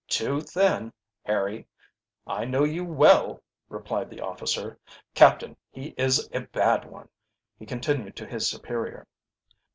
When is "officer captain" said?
4.21-5.55